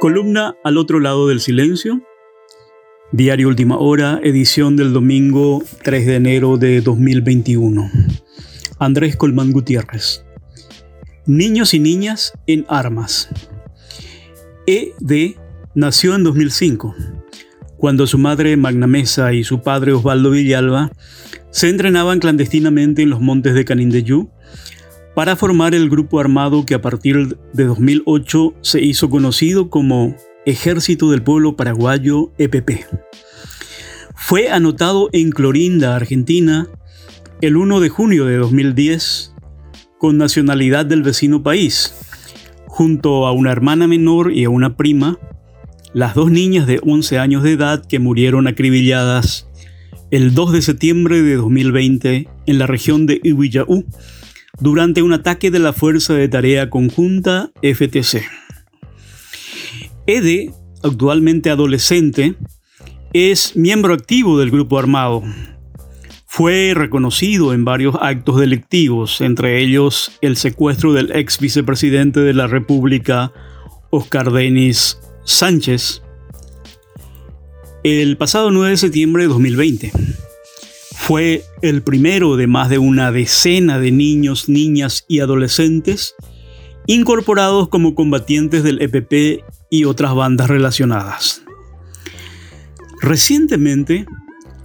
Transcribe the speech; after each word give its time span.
Columna 0.00 0.56
al 0.62 0.78
otro 0.78 1.00
lado 1.00 1.26
del 1.26 1.40
silencio. 1.40 2.00
Diario 3.10 3.48
Última 3.48 3.78
Hora, 3.78 4.20
edición 4.22 4.76
del 4.76 4.92
domingo 4.92 5.60
3 5.82 6.06
de 6.06 6.14
enero 6.14 6.56
de 6.56 6.80
2021. 6.80 7.90
Andrés 8.78 9.16
Colmán 9.16 9.50
Gutiérrez. 9.50 10.24
Niños 11.26 11.74
y 11.74 11.80
niñas 11.80 12.32
en 12.46 12.64
armas. 12.68 13.28
E.D. 14.68 15.36
nació 15.74 16.14
en 16.14 16.22
2005, 16.22 16.94
cuando 17.76 18.06
su 18.06 18.18
madre 18.18 18.56
Magna 18.56 18.86
Mesa 18.86 19.32
y 19.32 19.42
su 19.42 19.62
padre 19.62 19.94
Osvaldo 19.94 20.30
Villalba 20.30 20.92
se 21.50 21.70
entrenaban 21.70 22.20
clandestinamente 22.20 23.02
en 23.02 23.10
los 23.10 23.20
montes 23.20 23.52
de 23.54 23.64
Canindeyú 23.64 24.30
para 25.18 25.34
formar 25.34 25.74
el 25.74 25.90
grupo 25.90 26.20
armado 26.20 26.64
que 26.64 26.74
a 26.74 26.80
partir 26.80 27.36
de 27.52 27.64
2008 27.64 28.54
se 28.60 28.80
hizo 28.80 29.10
conocido 29.10 29.68
como 29.68 30.14
Ejército 30.46 31.10
del 31.10 31.24
Pueblo 31.24 31.56
Paraguayo 31.56 32.30
EPP. 32.38 32.84
Fue 34.14 34.48
anotado 34.48 35.08
en 35.12 35.30
Clorinda, 35.30 35.96
Argentina, 35.96 36.68
el 37.40 37.56
1 37.56 37.80
de 37.80 37.88
junio 37.88 38.26
de 38.26 38.36
2010 38.36 39.34
con 39.98 40.18
nacionalidad 40.18 40.86
del 40.86 41.02
vecino 41.02 41.42
país, 41.42 41.96
junto 42.68 43.26
a 43.26 43.32
una 43.32 43.50
hermana 43.50 43.88
menor 43.88 44.30
y 44.32 44.44
a 44.44 44.50
una 44.50 44.76
prima, 44.76 45.18
las 45.94 46.14
dos 46.14 46.30
niñas 46.30 46.68
de 46.68 46.78
11 46.80 47.18
años 47.18 47.42
de 47.42 47.54
edad 47.54 47.84
que 47.84 47.98
murieron 47.98 48.46
acribilladas 48.46 49.48
el 50.12 50.32
2 50.32 50.52
de 50.52 50.62
septiembre 50.62 51.22
de 51.22 51.34
2020 51.34 52.28
en 52.46 52.58
la 52.60 52.68
región 52.68 53.06
de 53.06 53.20
Iwillaú, 53.24 53.84
durante 54.60 55.02
un 55.02 55.12
ataque 55.12 55.50
de 55.50 55.58
la 55.58 55.72
Fuerza 55.72 56.14
de 56.14 56.28
Tarea 56.28 56.70
Conjunta 56.70 57.50
FTC. 57.62 58.22
Ede, 60.06 60.52
actualmente 60.82 61.50
adolescente, 61.50 62.34
es 63.12 63.56
miembro 63.56 63.94
activo 63.94 64.38
del 64.38 64.50
grupo 64.50 64.78
armado. 64.78 65.22
Fue 66.26 66.72
reconocido 66.74 67.52
en 67.52 67.64
varios 67.64 67.96
actos 68.00 68.38
delictivos, 68.38 69.20
entre 69.20 69.60
ellos 69.60 70.12
el 70.20 70.36
secuestro 70.36 70.92
del 70.92 71.10
ex 71.14 71.38
vicepresidente 71.38 72.20
de 72.20 72.34
la 72.34 72.46
República, 72.46 73.32
Oscar 73.90 74.30
Denis 74.30 74.98
Sánchez, 75.24 76.02
el 77.84 78.16
pasado 78.16 78.50
9 78.50 78.70
de 78.70 78.76
septiembre 78.76 79.22
de 79.24 79.28
2020. 79.28 79.92
Fue 81.00 81.44
el 81.62 81.80
primero 81.82 82.36
de 82.36 82.46
más 82.46 82.68
de 82.68 82.76
una 82.76 83.10
decena 83.12 83.78
de 83.78 83.90
niños, 83.92 84.50
niñas 84.50 85.06
y 85.08 85.20
adolescentes 85.20 86.14
incorporados 86.86 87.68
como 87.68 87.94
combatientes 87.94 88.62
del 88.62 88.82
EPP 88.82 89.42
y 89.70 89.84
otras 89.84 90.14
bandas 90.14 90.48
relacionadas. 90.48 91.42
Recientemente, 93.00 94.04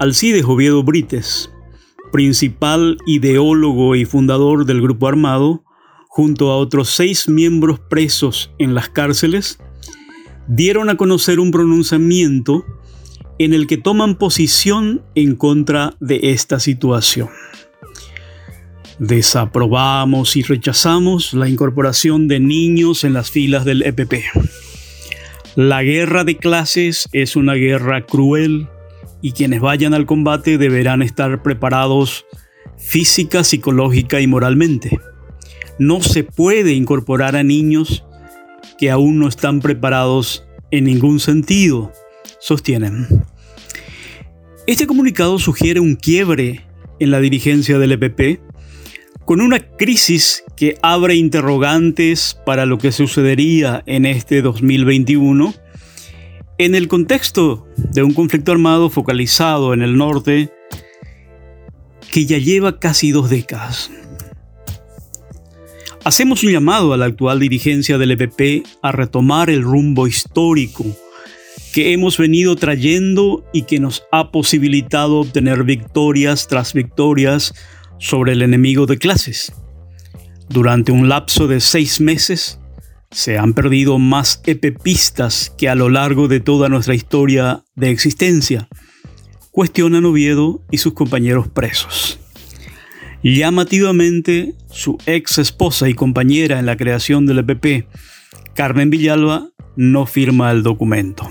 Alcides 0.00 0.44
Oviedo 0.44 0.82
Brites, 0.82 1.52
principal 2.10 2.96
ideólogo 3.06 3.94
y 3.94 4.04
fundador 4.04 4.64
del 4.64 4.82
grupo 4.82 5.06
armado, 5.06 5.62
junto 6.08 6.50
a 6.50 6.56
otros 6.56 6.90
seis 6.90 7.28
miembros 7.28 7.78
presos 7.78 8.50
en 8.58 8.74
las 8.74 8.88
cárceles, 8.88 9.60
dieron 10.48 10.88
a 10.88 10.96
conocer 10.96 11.38
un 11.38 11.52
pronunciamiento 11.52 12.64
en 13.38 13.52
el 13.54 13.66
que 13.66 13.76
toman 13.76 14.16
posición 14.16 15.02
en 15.14 15.34
contra 15.34 15.94
de 16.00 16.20
esta 16.32 16.60
situación. 16.60 17.28
Desaprobamos 18.98 20.36
y 20.36 20.42
rechazamos 20.42 21.34
la 21.34 21.48
incorporación 21.48 22.28
de 22.28 22.38
niños 22.38 23.02
en 23.02 23.12
las 23.12 23.30
filas 23.30 23.64
del 23.64 23.82
EPP. 23.82 24.14
La 25.56 25.82
guerra 25.82 26.24
de 26.24 26.36
clases 26.36 27.08
es 27.12 27.34
una 27.34 27.54
guerra 27.54 28.06
cruel 28.06 28.68
y 29.20 29.32
quienes 29.32 29.60
vayan 29.60 29.94
al 29.94 30.06
combate 30.06 30.58
deberán 30.58 31.02
estar 31.02 31.42
preparados 31.42 32.24
física, 32.78 33.42
psicológica 33.42 34.20
y 34.20 34.26
moralmente. 34.26 35.00
No 35.78 36.00
se 36.00 36.22
puede 36.22 36.72
incorporar 36.72 37.34
a 37.34 37.42
niños 37.42 38.04
que 38.78 38.90
aún 38.90 39.18
no 39.18 39.26
están 39.26 39.60
preparados 39.60 40.46
en 40.70 40.84
ningún 40.84 41.18
sentido 41.18 41.92
sostienen. 42.44 43.24
Este 44.66 44.86
comunicado 44.86 45.38
sugiere 45.38 45.80
un 45.80 45.96
quiebre 45.96 46.66
en 47.00 47.10
la 47.10 47.20
dirigencia 47.20 47.78
del 47.78 47.92
EPP, 47.92 48.38
con 49.24 49.40
una 49.40 49.60
crisis 49.60 50.44
que 50.54 50.76
abre 50.82 51.14
interrogantes 51.14 52.38
para 52.44 52.66
lo 52.66 52.76
que 52.76 52.92
sucedería 52.92 53.82
en 53.86 54.04
este 54.04 54.42
2021, 54.42 55.54
en 56.58 56.74
el 56.74 56.86
contexto 56.86 57.66
de 57.76 58.02
un 58.02 58.12
conflicto 58.12 58.52
armado 58.52 58.90
focalizado 58.90 59.72
en 59.72 59.80
el 59.80 59.96
norte 59.96 60.50
que 62.10 62.26
ya 62.26 62.36
lleva 62.36 62.78
casi 62.78 63.10
dos 63.10 63.30
décadas. 63.30 63.90
Hacemos 66.04 66.44
un 66.44 66.52
llamado 66.52 66.92
a 66.92 66.98
la 66.98 67.06
actual 67.06 67.40
dirigencia 67.40 67.96
del 67.96 68.10
EPP 68.10 68.66
a 68.82 68.92
retomar 68.92 69.48
el 69.48 69.62
rumbo 69.62 70.06
histórico 70.06 70.84
que 71.74 71.92
hemos 71.92 72.18
venido 72.18 72.54
trayendo 72.54 73.44
y 73.52 73.62
que 73.62 73.80
nos 73.80 74.04
ha 74.12 74.30
posibilitado 74.30 75.16
obtener 75.16 75.64
victorias 75.64 76.46
tras 76.46 76.72
victorias 76.72 77.52
sobre 77.98 78.30
el 78.30 78.42
enemigo 78.42 78.86
de 78.86 78.96
clases. 78.96 79.52
Durante 80.48 80.92
un 80.92 81.08
lapso 81.08 81.48
de 81.48 81.58
seis 81.58 82.00
meses, 82.00 82.60
se 83.10 83.38
han 83.38 83.54
perdido 83.54 83.98
más 83.98 84.40
epepistas 84.46 85.52
que 85.58 85.68
a 85.68 85.74
lo 85.74 85.88
largo 85.88 86.28
de 86.28 86.38
toda 86.38 86.68
nuestra 86.68 86.94
historia 86.94 87.64
de 87.74 87.90
existencia, 87.90 88.68
cuestionan 89.50 90.04
Oviedo 90.04 90.62
y 90.70 90.78
sus 90.78 90.94
compañeros 90.94 91.48
presos. 91.48 92.20
Llamativamente, 93.24 94.54
su 94.70 94.96
ex 95.06 95.38
esposa 95.38 95.88
y 95.88 95.94
compañera 95.94 96.60
en 96.60 96.66
la 96.66 96.76
creación 96.76 97.26
del 97.26 97.40
EPP, 97.40 97.88
Carmen 98.54 98.90
Villalba, 98.90 99.48
no 99.76 100.06
firma 100.06 100.50
el 100.50 100.62
documento. 100.62 101.28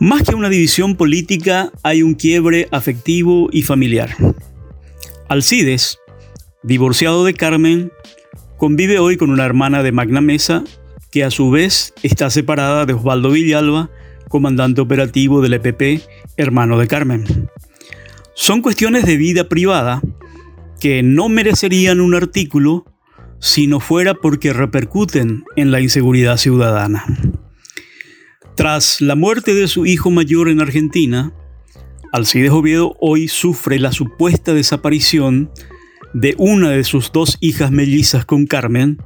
Más 0.00 0.22
que 0.22 0.34
una 0.34 0.48
división 0.48 0.96
política, 0.96 1.72
hay 1.82 2.02
un 2.02 2.14
quiebre 2.14 2.68
afectivo 2.70 3.48
y 3.52 3.62
familiar. 3.62 4.10
Alcides, 5.28 5.98
divorciado 6.62 7.24
de 7.24 7.34
Carmen, 7.34 7.92
convive 8.58 8.98
hoy 8.98 9.16
con 9.16 9.30
una 9.30 9.44
hermana 9.44 9.82
de 9.82 9.92
Magna 9.92 10.20
Mesa, 10.20 10.64
que 11.10 11.24
a 11.24 11.30
su 11.30 11.50
vez 11.50 11.94
está 12.02 12.28
separada 12.30 12.86
de 12.86 12.92
Osvaldo 12.92 13.30
Villalba, 13.30 13.90
comandante 14.28 14.80
operativo 14.80 15.40
del 15.40 15.54
EPP, 15.54 16.02
hermano 16.36 16.78
de 16.78 16.88
Carmen. 16.88 17.48
Son 18.34 18.62
cuestiones 18.62 19.06
de 19.06 19.16
vida 19.16 19.48
privada 19.48 20.02
que 20.80 21.02
no 21.02 21.28
merecerían 21.28 22.00
un 22.00 22.14
artículo 22.14 22.84
si 23.40 23.66
no 23.66 23.80
fuera 23.80 24.14
porque 24.14 24.52
repercuten 24.52 25.44
en 25.56 25.70
la 25.70 25.80
inseguridad 25.80 26.36
ciudadana. 26.36 27.04
Tras 28.56 29.00
la 29.00 29.16
muerte 29.16 29.54
de 29.54 29.66
su 29.68 29.84
hijo 29.84 30.10
mayor 30.10 30.48
en 30.48 30.60
Argentina, 30.60 31.32
Alcides 32.12 32.52
Oviedo 32.52 32.96
hoy 33.00 33.26
sufre 33.26 33.80
la 33.80 33.90
supuesta 33.90 34.54
desaparición 34.54 35.50
de 36.12 36.36
una 36.38 36.70
de 36.70 36.84
sus 36.84 37.10
dos 37.10 37.36
hijas 37.40 37.72
mellizas 37.72 38.24
con 38.24 38.46
Carmen, 38.46 38.98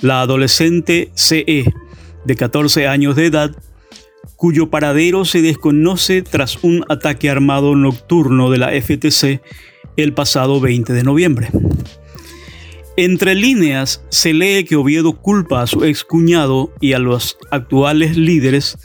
la 0.00 0.20
adolescente 0.20 1.10
CE, 1.14 1.72
de 2.24 2.36
14 2.36 2.86
años 2.86 3.16
de 3.16 3.26
edad, 3.26 3.56
cuyo 4.36 4.68
paradero 4.68 5.24
se 5.24 5.40
desconoce 5.40 6.20
tras 6.20 6.62
un 6.62 6.84
ataque 6.90 7.30
armado 7.30 7.76
nocturno 7.76 8.50
de 8.50 8.58
la 8.58 8.68
FTC 8.70 9.40
el 9.96 10.12
pasado 10.12 10.60
20 10.60 10.92
de 10.92 11.02
noviembre. 11.02 11.48
Entre 12.96 13.34
líneas 13.34 14.04
se 14.08 14.32
lee 14.32 14.64
que 14.64 14.76
Oviedo 14.76 15.20
culpa 15.20 15.62
a 15.62 15.66
su 15.66 15.84
excuñado 15.84 16.72
y 16.80 16.92
a 16.92 17.00
los 17.00 17.36
actuales 17.50 18.16
líderes 18.16 18.78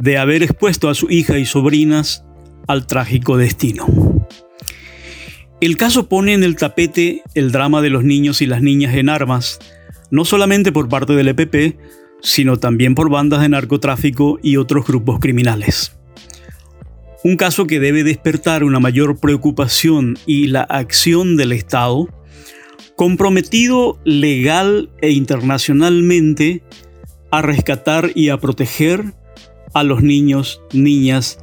de 0.00 0.18
haber 0.18 0.42
expuesto 0.42 0.88
a 0.88 0.94
su 0.94 1.08
hija 1.08 1.38
y 1.38 1.46
sobrinas 1.46 2.24
al 2.66 2.88
trágico 2.88 3.36
destino. 3.36 3.86
El 5.60 5.76
caso 5.76 6.08
pone 6.08 6.32
en 6.32 6.42
el 6.42 6.56
tapete 6.56 7.22
el 7.36 7.52
drama 7.52 7.80
de 7.80 7.90
los 7.90 8.02
niños 8.02 8.42
y 8.42 8.46
las 8.46 8.60
niñas 8.60 8.96
en 8.96 9.08
armas, 9.08 9.60
no 10.10 10.24
solamente 10.24 10.72
por 10.72 10.88
parte 10.88 11.12
del 11.12 11.28
EPP, 11.28 11.78
sino 12.22 12.56
también 12.56 12.96
por 12.96 13.08
bandas 13.08 13.40
de 13.40 13.50
narcotráfico 13.50 14.40
y 14.42 14.56
otros 14.56 14.84
grupos 14.84 15.20
criminales. 15.20 15.96
Un 17.22 17.36
caso 17.36 17.68
que 17.68 17.78
debe 17.78 18.02
despertar 18.02 18.64
una 18.64 18.80
mayor 18.80 19.20
preocupación 19.20 20.18
y 20.26 20.48
la 20.48 20.62
acción 20.62 21.36
del 21.36 21.52
Estado 21.52 22.08
comprometido 22.96 23.98
legal 24.04 24.90
e 25.00 25.10
internacionalmente 25.10 26.62
a 27.30 27.42
rescatar 27.42 28.12
y 28.14 28.28
a 28.28 28.38
proteger 28.38 29.14
a 29.72 29.82
los 29.82 30.02
niños, 30.02 30.62
niñas 30.72 31.38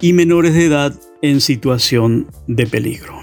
y 0.00 0.12
menores 0.12 0.54
de 0.54 0.66
edad 0.66 0.94
en 1.22 1.40
situación 1.40 2.28
de 2.46 2.66
peligro. 2.66 3.14